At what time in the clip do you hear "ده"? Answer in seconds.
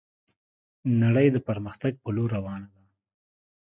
2.73-2.83